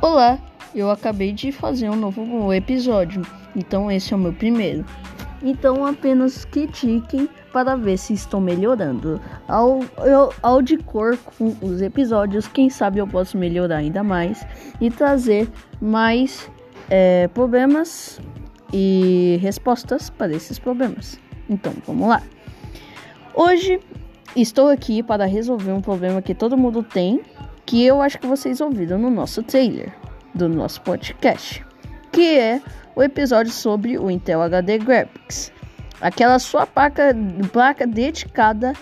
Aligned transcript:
Olá, 0.00 0.38
eu 0.72 0.92
acabei 0.92 1.32
de 1.32 1.50
fazer 1.50 1.90
um 1.90 1.96
novo 1.96 2.52
episódio, 2.52 3.22
então 3.56 3.90
esse 3.90 4.14
é 4.14 4.16
o 4.16 4.20
meu 4.20 4.32
primeiro. 4.32 4.86
Então 5.42 5.84
apenas 5.84 6.44
critiquem 6.44 7.28
para 7.52 7.74
ver 7.74 7.98
se 7.98 8.12
estou 8.12 8.40
melhorando. 8.40 9.20
Ao, 9.48 9.80
eu, 10.04 10.32
ao 10.40 10.62
de 10.62 10.76
cor 10.76 11.18
com 11.36 11.48
os 11.60 11.82
episódios, 11.82 12.46
quem 12.46 12.70
sabe 12.70 13.00
eu 13.00 13.08
posso 13.08 13.36
melhorar 13.36 13.78
ainda 13.78 14.04
mais 14.04 14.46
e 14.80 14.88
trazer 14.88 15.48
mais 15.80 16.48
é, 16.88 17.26
problemas 17.26 18.20
e 18.72 19.36
respostas 19.42 20.10
para 20.10 20.32
esses 20.32 20.60
problemas. 20.60 21.18
Então 21.50 21.72
vamos 21.84 22.08
lá. 22.08 22.22
Hoje 23.34 23.80
estou 24.36 24.68
aqui 24.68 25.02
para 25.02 25.24
resolver 25.24 25.72
um 25.72 25.80
problema 25.80 26.22
que 26.22 26.36
todo 26.36 26.56
mundo 26.56 26.84
tem 26.84 27.20
que 27.68 27.84
eu 27.84 28.00
acho 28.00 28.18
que 28.18 28.26
vocês 28.26 28.62
ouviram 28.62 28.96
no 28.96 29.10
nosso 29.10 29.42
trailer 29.42 29.92
do 30.34 30.48
nosso 30.48 30.80
podcast, 30.80 31.62
que 32.10 32.38
é 32.38 32.62
o 32.96 33.02
episódio 33.02 33.52
sobre 33.52 33.98
o 33.98 34.10
Intel 34.10 34.40
HD 34.40 34.78
Graphics, 34.78 35.52
aquela 36.00 36.38
sua 36.38 36.66
placa, 36.66 37.14
placa 37.52 37.86
dedicada 37.86 38.72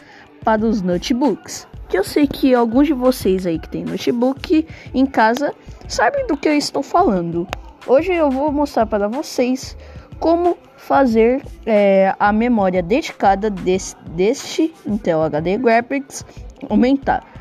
para 0.45 0.65
os 0.65 0.83
notebooks. 0.83 1.67
Que 1.89 1.99
eu 1.99 2.05
sei 2.05 2.29
que 2.29 2.55
alguns 2.55 2.87
de 2.87 2.93
vocês 2.93 3.45
aí 3.45 3.59
que 3.59 3.69
tem 3.69 3.85
notebook 3.85 4.65
em 4.95 5.05
casa 5.05 5.53
sabem 5.89 6.25
do 6.29 6.37
que 6.37 6.49
eu 6.49 6.55
estou 6.55 6.83
falando. 6.85 7.45
Hoje 7.89 8.13
eu 8.13 8.31
vou 8.31 8.53
mostrar 8.53 8.87
para 8.87 9.09
vocês 9.09 9.77
como 10.21 10.57
fazer 10.77 11.43
é, 11.67 12.15
a 12.21 12.33
memória 12.33 12.85
dedicada 12.85 13.51
desse, 13.51 13.97
deste 14.11 14.73
Intel 14.87 15.23
HD 15.23 15.59
Graphics 15.59 16.25
aumentar. 16.71 17.36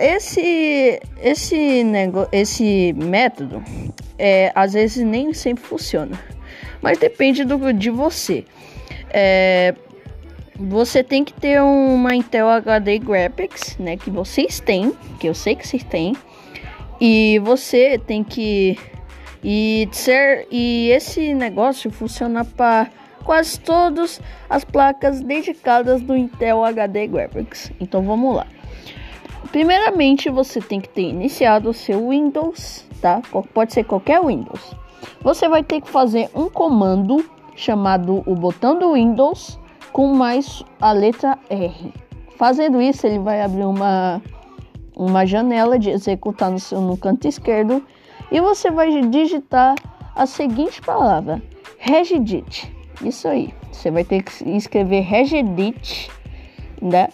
Esse, 0.00 0.98
esse, 1.22 1.84
nego, 1.84 2.26
esse 2.32 2.94
método 2.94 3.62
é, 4.18 4.50
às 4.54 4.72
vezes 4.72 5.04
nem 5.04 5.34
sempre 5.34 5.62
funciona, 5.62 6.18
mas 6.80 6.96
depende 6.96 7.44
do, 7.44 7.70
de 7.70 7.90
você. 7.90 8.46
É, 9.10 9.74
você 10.58 11.04
tem 11.04 11.22
que 11.22 11.34
ter 11.34 11.60
uma 11.60 12.14
Intel 12.14 12.48
HD 12.48 12.98
Graphics, 12.98 13.76
né, 13.78 13.98
que 13.98 14.08
vocês 14.08 14.58
têm, 14.58 14.94
que 15.18 15.26
eu 15.26 15.34
sei 15.34 15.54
que 15.54 15.68
vocês 15.68 15.84
têm, 15.84 16.16
e 16.98 17.38
você 17.44 17.98
tem 17.98 18.24
que 18.24 18.78
e 19.44 19.86
ser 19.92 20.46
e 20.50 20.88
esse 20.92 21.34
negócio 21.34 21.90
funciona 21.90 22.42
para 22.42 22.88
quase 23.22 23.60
todas 23.60 24.18
as 24.48 24.64
placas 24.64 25.20
dedicadas 25.20 26.00
do 26.00 26.16
Intel 26.16 26.64
HD 26.64 27.06
Graphics. 27.06 27.70
Então 27.78 28.02
vamos 28.02 28.34
lá. 28.34 28.46
Primeiramente, 29.50 30.30
você 30.30 30.60
tem 30.60 30.80
que 30.80 30.88
ter 30.88 31.08
iniciado 31.08 31.70
o 31.70 31.74
seu 31.74 32.10
Windows, 32.10 32.86
tá? 33.00 33.20
Pode 33.52 33.72
ser 33.72 33.84
qualquer 33.84 34.24
Windows. 34.24 34.74
Você 35.22 35.48
vai 35.48 35.62
ter 35.64 35.80
que 35.80 35.90
fazer 35.90 36.30
um 36.34 36.48
comando 36.48 37.24
chamado 37.56 38.22
o 38.26 38.34
botão 38.34 38.78
do 38.78 38.94
Windows 38.94 39.58
com 39.92 40.14
mais 40.14 40.62
a 40.80 40.92
letra 40.92 41.38
R. 41.48 41.92
Fazendo 42.36 42.80
isso, 42.80 43.06
ele 43.06 43.18
vai 43.18 43.42
abrir 43.42 43.64
uma, 43.64 44.22
uma 44.96 45.26
janela 45.26 45.78
de 45.78 45.90
executar 45.90 46.50
no, 46.50 46.58
seu, 46.58 46.80
no 46.80 46.96
canto 46.96 47.26
esquerdo 47.26 47.84
e 48.30 48.40
você 48.40 48.70
vai 48.70 49.02
digitar 49.08 49.74
a 50.14 50.26
seguinte 50.26 50.80
palavra: 50.80 51.42
regedit. 51.78 52.72
Isso 53.02 53.28
aí. 53.28 53.52
Você 53.72 53.90
vai 53.90 54.04
ter 54.04 54.22
que 54.22 54.50
escrever 54.50 55.00
regedit, 55.00 56.10
né? 56.80 57.08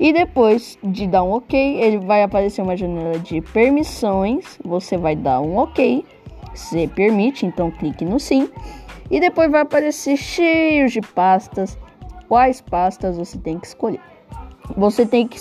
E 0.00 0.12
depois 0.12 0.78
de 0.82 1.06
dar 1.08 1.24
um 1.24 1.32
OK, 1.32 1.58
ele 1.58 1.98
vai 1.98 2.22
aparecer 2.22 2.62
uma 2.62 2.76
janela 2.76 3.18
de 3.18 3.40
permissões. 3.40 4.58
Você 4.64 4.96
vai 4.96 5.16
dar 5.16 5.40
um 5.40 5.58
OK, 5.58 6.04
se 6.54 6.86
permite, 6.88 7.44
então 7.44 7.70
clique 7.70 8.04
no 8.04 8.20
sim. 8.20 8.48
E 9.10 9.18
depois 9.18 9.50
vai 9.50 9.62
aparecer 9.62 10.16
cheio 10.16 10.88
de 10.88 11.00
pastas. 11.00 11.76
Quais 12.28 12.60
pastas 12.60 13.16
você 13.16 13.38
tem 13.38 13.58
que 13.58 13.66
escolher? 13.66 14.00
Você 14.76 15.04
tem 15.04 15.26
que 15.26 15.38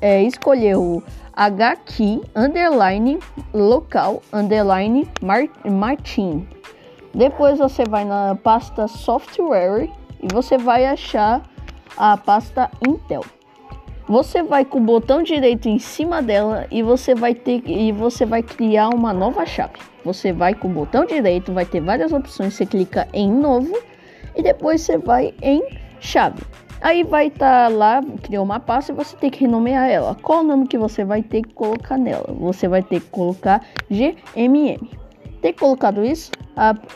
é, 0.00 0.22
escolher 0.22 0.76
o 0.76 1.02
HKey 1.36 2.22
underline 2.34 3.20
local 3.52 4.22
underline 4.32 5.08
Martin. 5.70 6.48
Depois 7.14 7.58
você 7.58 7.84
vai 7.84 8.04
na 8.04 8.34
pasta 8.34 8.88
software 8.88 9.88
e 10.20 10.26
você 10.32 10.58
vai 10.58 10.86
achar 10.86 11.42
a 11.96 12.16
pasta 12.16 12.70
Intel. 12.86 13.22
Você 14.08 14.42
vai 14.42 14.64
com 14.64 14.78
o 14.78 14.82
botão 14.82 15.22
direito 15.22 15.68
em 15.68 15.78
cima 15.78 16.22
dela 16.22 16.66
e 16.70 16.82
você 16.82 17.14
vai 17.14 17.34
ter 17.34 17.62
e 17.66 17.92
você 17.92 18.24
vai 18.24 18.42
criar 18.42 18.88
uma 18.88 19.12
nova 19.12 19.44
chave. 19.44 19.74
Você 20.02 20.32
vai 20.32 20.54
com 20.54 20.66
o 20.66 20.72
botão 20.72 21.04
direito, 21.04 21.52
vai 21.52 21.66
ter 21.66 21.82
várias 21.82 22.10
opções, 22.10 22.54
você 22.54 22.64
clica 22.64 23.06
em 23.12 23.30
novo 23.30 23.78
e 24.34 24.42
depois 24.42 24.80
você 24.80 24.96
vai 24.96 25.34
em 25.42 25.62
chave. 26.00 26.42
Aí 26.80 27.04
vai 27.04 27.26
estar 27.26 27.68
tá 27.68 27.76
lá, 27.76 28.00
criou 28.22 28.44
uma 28.44 28.58
pasta 28.58 28.92
e 28.92 28.94
você 28.94 29.14
tem 29.14 29.28
que 29.28 29.40
renomear 29.40 29.90
ela. 29.90 30.14
Qual 30.14 30.40
o 30.40 30.42
nome 30.42 30.66
que 30.66 30.78
você 30.78 31.04
vai 31.04 31.22
ter 31.22 31.42
que 31.42 31.52
colocar 31.52 31.98
nela? 31.98 32.32
Você 32.40 32.66
vai 32.66 32.82
ter 32.82 33.00
que 33.00 33.10
colocar 33.10 33.62
GMM. 33.90 34.88
Ter 35.42 35.52
colocado 35.52 36.02
isso, 36.02 36.30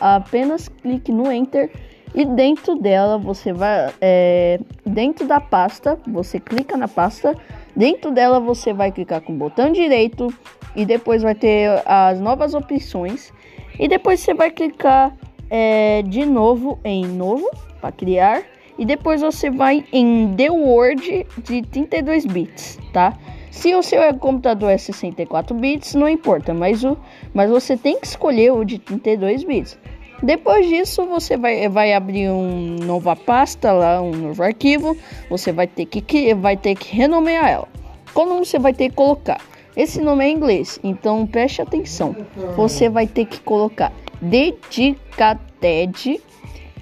apenas 0.01 0.69
clique 0.69 1.13
no 1.13 1.31
Enter 1.31 1.71
e 2.15 2.25
dentro 2.25 2.77
dela 2.77 3.19
você 3.19 3.53
vai 3.53 3.93
é, 4.01 4.61
dentro 4.85 5.27
da 5.27 5.41
pasta 5.41 5.99
você 6.07 6.39
clica 6.39 6.77
na 6.77 6.89
pasta 6.89 7.35
dentro 7.75 8.11
dela 8.11 8.39
você 8.39 8.73
vai 8.73 8.93
clicar 8.93 9.21
com 9.21 9.33
o 9.33 9.37
botão 9.37 9.73
direito 9.73 10.29
e 10.75 10.85
depois 10.85 11.23
vai 11.23 11.35
ter 11.35 11.83
as 11.87 12.21
novas 12.21 12.55
opções. 12.55 13.33
E 13.79 13.89
depois 13.89 14.21
você 14.21 14.35
vai 14.35 14.51
clicar 14.51 15.15
é, 15.51 16.03
de 16.03 16.25
novo 16.25 16.79
em 16.85 17.05
novo 17.07 17.49
para 17.81 17.93
criar. 17.93 18.43
E 18.79 18.87
depois 18.87 19.21
você 19.21 19.51
vai 19.51 19.85
em 19.93 20.35
The 20.35 20.51
Word 20.51 21.27
de 21.45 21.63
32 21.63 22.25
bits 22.25 22.79
tá? 22.91 23.13
Se 23.51 23.75
o 23.75 23.83
seu 23.83 24.01
computador 24.15 24.71
é 24.71 24.79
64 24.79 25.55
bits 25.55 25.95
não 25.95 26.09
importa 26.09 26.55
mas 26.55 26.83
o 26.83 26.97
mas 27.35 27.51
você 27.51 27.77
tem 27.77 28.01
que 28.01 28.07
escolher 28.07 28.51
o 28.51 28.65
de 28.65 28.79
32 28.79 29.45
bits 29.45 29.79
depois 30.23 30.69
disso, 30.69 31.05
você 31.07 31.37
vai, 31.37 31.69
vai 31.69 31.93
abrir 31.93 32.31
uma 32.31 32.85
nova 32.85 33.17
pasta 33.17 33.73
lá, 33.73 34.01
um 34.01 34.13
novo 34.13 34.43
arquivo. 34.43 34.97
Você 35.29 35.53
vai 35.53 35.67
ter 35.67 35.87
que, 35.87 36.35
vai 36.35 36.57
ter 36.57 36.77
que 36.77 36.95
renomear 36.95 37.49
ela. 37.49 37.69
Nome 38.15 38.47
você 38.47 38.59
vai 38.59 38.73
ter 38.73 38.91
que 38.91 38.95
colocar? 38.95 39.41
Esse 39.77 40.01
nome 40.01 40.25
é 40.25 40.29
em 40.29 40.35
inglês, 40.35 40.79
então 40.85 41.27
preste 41.27 41.63
atenção. 41.63 42.15
Você 42.57 42.89
vai 42.89 43.07
ter 43.07 43.25
que 43.25 43.41
colocar 43.41 43.91
Dedicated 44.21 46.21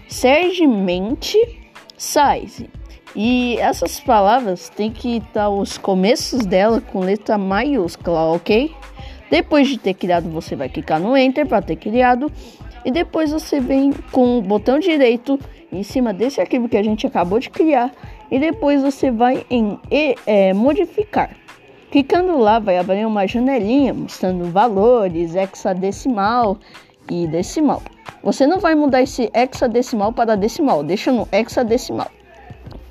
Segment 0.09 1.35
Size. 1.97 2.69
E 3.15 3.57
essas 3.59 4.01
palavras 4.01 4.69
tem 4.69 4.91
que 4.91 5.19
estar 5.19 5.49
os 5.49 5.79
começos 5.79 6.45
dela 6.45 6.81
com 6.81 7.01
letra 7.01 7.39
maiúscula, 7.39 8.33
ok? 8.33 8.75
Depois 9.31 9.69
de 9.69 9.79
ter 9.79 9.95
criado, 9.95 10.29
você 10.29 10.57
vai 10.57 10.69
clicar 10.69 11.01
no 11.01 11.17
Enter 11.17 11.47
para 11.47 11.63
ter 11.63 11.77
criado 11.77 12.31
e 12.85 12.91
depois 12.91 13.31
você 13.31 13.61
vem 13.61 13.93
com 14.11 14.39
o 14.39 14.43
botão 14.43 14.79
direito 14.79 15.39
em 15.73 15.83
cima 15.83 16.13
desse 16.13 16.41
arquivo 16.41 16.69
que 16.69 16.77
a 16.77 16.83
gente 16.83 17.07
acabou 17.07 17.39
de 17.39 17.51
criar 17.51 17.93
e 18.31 18.39
depois 18.39 18.83
você 18.83 19.11
vai 19.11 19.45
em 19.51 19.79
é, 20.27 20.53
modificar. 20.53 21.31
Clicando 21.91 22.39
lá 22.39 22.59
vai 22.59 22.79
abrir 22.79 23.05
uma 23.05 23.27
janelinha 23.27 23.93
mostrando 23.93 24.45
valores, 24.45 25.35
hexadecimal 25.35 26.59
e 27.11 27.27
decimal. 27.27 27.83
Você 28.23 28.47
não 28.47 28.59
vai 28.59 28.75
mudar 28.75 29.03
esse 29.03 29.31
hexadecimal 29.35 30.13
para 30.13 30.37
decimal, 30.37 30.85
deixa 30.85 31.11
no 31.11 31.29
hexadecimal. 31.33 32.11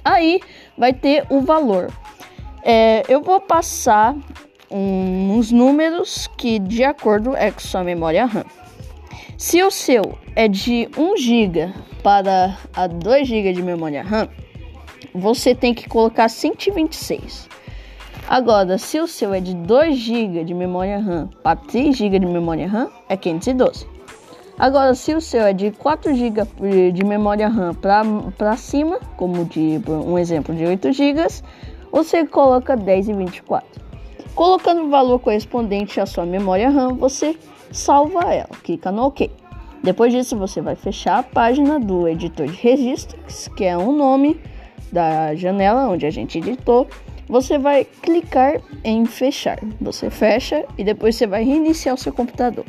Aí 0.03 0.39
vai 0.77 0.91
ter 0.91 1.25
o 1.29 1.41
valor. 1.41 1.91
É, 2.63 3.03
eu 3.07 3.21
vou 3.21 3.39
passar 3.39 4.15
um, 4.69 5.37
uns 5.37 5.51
números 5.51 6.27
que 6.37 6.59
de 6.59 6.83
acordo 6.83 7.35
é 7.35 7.51
com 7.51 7.59
sua 7.59 7.83
memória 7.83 8.25
RAM. 8.25 8.45
Se 9.39 9.63
o 9.63 9.71
seu 9.71 10.01
é 10.35 10.49
de 10.49 10.89
1 10.97 11.15
GB 11.15 11.73
para 12.03 12.57
a 12.75 12.87
2 12.87 13.25
GB 13.25 13.53
de 13.53 13.63
memória 13.63 14.03
RAM, 14.03 14.27
você 15.15 15.55
tem 15.55 15.73
que 15.73 15.87
colocar 15.87 16.27
126. 16.27 17.47
Agora, 18.27 18.77
se 18.77 18.99
o 18.99 19.07
seu 19.07 19.33
é 19.33 19.39
de 19.39 19.55
2 19.55 19.95
GB 19.95 20.43
de 20.43 20.53
memória 20.53 20.99
RAM 20.99 21.29
para 21.41 21.55
3 21.55 21.95
GB 21.95 22.19
de 22.19 22.25
memória 22.25 22.67
RAM, 22.67 22.89
é 23.07 23.15
512. 23.15 23.87
Agora, 24.57 24.93
se 24.93 25.15
o 25.15 25.21
seu 25.21 25.43
é 25.43 25.53
de 25.53 25.71
4 25.71 26.13
GB 26.13 26.91
de 26.91 27.05
memória 27.05 27.47
RAM 27.47 27.73
para 27.73 28.57
cima, 28.57 28.99
como 29.15 29.45
de 29.45 29.79
um 29.87 30.19
exemplo 30.19 30.53
de 30.53 30.65
8 30.65 30.91
GB, 30.91 31.27
você 31.89 32.27
coloca 32.27 32.75
10 32.75 33.07
e 33.07 33.13
24. 33.13 33.65
Colocando 34.35 34.81
o 34.83 34.89
valor 34.89 35.17
correspondente 35.19 36.01
à 36.01 36.05
sua 36.05 36.25
memória 36.25 36.69
RAM, 36.69 36.95
você 36.95 37.37
salva 37.71 38.33
ela, 38.33 38.49
clica 38.63 38.91
no 38.91 39.03
OK. 39.03 39.29
Depois 39.83 40.11
disso, 40.11 40.37
você 40.37 40.61
vai 40.61 40.75
fechar 40.75 41.19
a 41.19 41.23
página 41.23 41.79
do 41.79 42.07
editor 42.07 42.47
de 42.47 42.55
registros, 42.55 43.47
que 43.55 43.63
é 43.63 43.77
o 43.77 43.91
nome 43.91 44.39
da 44.91 45.35
janela 45.35 45.87
onde 45.87 46.05
a 46.05 46.09
gente 46.09 46.37
editou, 46.37 46.87
você 47.27 47.57
vai 47.57 47.85
clicar 47.85 48.59
em 48.83 49.05
fechar. 49.05 49.59
Você 49.79 50.09
fecha 50.09 50.65
e 50.77 50.83
depois 50.83 51.15
você 51.15 51.27
vai 51.27 51.43
reiniciar 51.43 51.95
o 51.95 51.97
seu 51.97 52.11
computador. 52.11 52.65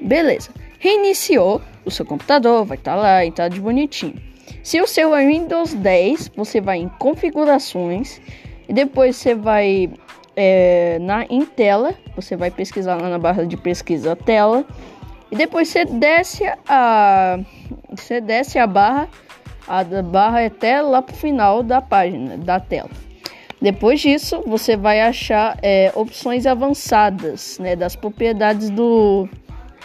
Beleza. 0.00 0.50
Reiniciou 0.78 1.62
o 1.84 1.90
seu 1.90 2.04
computador, 2.04 2.64
vai 2.64 2.76
estar 2.76 2.96
tá 2.96 3.00
lá 3.00 3.24
e 3.24 3.30
tá 3.30 3.48
de 3.48 3.60
bonitinho. 3.60 4.20
Se 4.62 4.80
o 4.80 4.86
seu 4.86 5.14
é 5.14 5.24
Windows 5.24 5.72
10, 5.74 6.32
você 6.36 6.60
vai 6.60 6.78
em 6.78 6.88
configurações 6.88 8.20
e 8.68 8.72
depois 8.72 9.16
você 9.16 9.34
vai 9.34 9.88
é, 10.36 10.98
na 11.00 11.24
em 11.24 11.44
tela, 11.46 11.94
você 12.14 12.36
vai 12.36 12.50
pesquisar 12.50 13.00
lá 13.00 13.08
na 13.08 13.18
barra 13.18 13.46
de 13.46 13.56
pesquisa 13.56 14.14
tela 14.14 14.64
e 15.30 15.36
depois 15.36 15.68
você 15.68 15.84
desce 15.86 16.44
a 16.68 17.38
você 17.90 18.20
desce 18.20 18.58
a 18.58 18.66
barra 18.66 19.08
a 19.66 19.82
barra 20.02 20.44
até 20.46 20.80
lá 20.80 21.02
pro 21.02 21.16
final 21.16 21.62
da 21.62 21.80
página 21.80 22.36
da 22.36 22.60
tela. 22.60 22.90
Depois 23.60 24.00
disso, 24.00 24.42
você 24.46 24.76
vai 24.76 25.00
achar 25.00 25.58
é, 25.62 25.90
opções 25.94 26.46
avançadas 26.46 27.58
né, 27.58 27.74
das 27.74 27.96
propriedades 27.96 28.70
do 28.70 29.28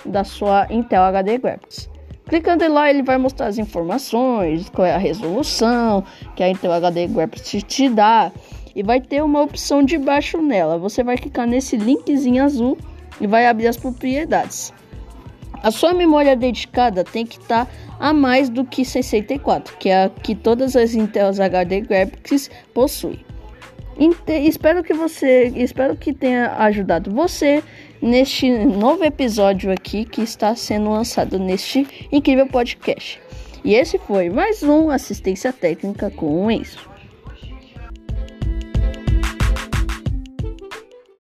da 0.06 0.24
sua 0.24 0.68
Intel 0.69 1.03
HD 1.03 1.38
Graphics. 1.38 1.89
Clicando 2.27 2.68
lá, 2.71 2.89
ele 2.89 3.03
vai 3.03 3.18
mostrar 3.18 3.48
as 3.48 3.57
informações, 3.57 4.69
qual 4.69 4.86
é 4.86 4.94
a 4.94 4.98
resolução 4.98 6.03
que 6.36 6.44
a 6.44 6.50
Intel 6.50 6.71
HD 6.74 7.07
Graphics 7.07 7.63
te 7.63 7.89
dá 7.89 8.31
e 8.75 8.83
vai 8.83 9.01
ter 9.01 9.23
uma 9.23 9.41
opção 9.41 9.83
de 9.83 9.97
baixo 9.97 10.41
nela. 10.41 10.77
Você 10.77 11.03
vai 11.03 11.18
clicar 11.18 11.47
nesse 11.47 11.77
linkzinho 11.77 12.44
azul 12.44 12.77
e 13.19 13.27
vai 13.27 13.47
abrir 13.47 13.68
as 13.68 13.77
propriedades. 13.77 14.73
A 15.63 15.69
sua 15.69 15.94
memória 15.94 16.35
dedicada 16.35 17.03
tem 17.03 17.25
que 17.25 17.38
estar 17.38 17.65
tá 17.65 17.71
a 18.00 18.12
mais 18.12 18.50
do 18.50 18.65
que 18.65 18.83
64, 18.83 19.77
que 19.77 19.89
é 19.89 20.06
a 20.06 20.09
que 20.09 20.33
todas 20.33 20.75
as 20.75 20.95
Intel 20.95 21.29
HD 21.29 21.81
Graphics 21.81 22.50
possuem. 22.73 23.23
espero 24.27 24.83
que 24.83 24.94
você, 24.94 25.53
espero 25.56 25.95
que 25.95 26.13
tenha 26.13 26.56
ajudado 26.57 27.12
você 27.12 27.63
neste 28.01 28.50
novo 28.50 29.03
episódio 29.03 29.71
aqui 29.71 30.03
que 30.03 30.21
está 30.21 30.56
sendo 30.56 30.89
lançado 30.89 31.38
neste 31.38 32.07
incrível 32.12 32.47
podcast. 32.47 33.21
E 33.63 33.75
esse 33.75 34.00
foi 34.00 34.31
mais 34.31 34.63
um 34.63 34.89
assistência 34.89 35.53
técnica 35.53 36.09
com 36.09 36.45
o 36.45 36.50
Enzo. 36.50 36.90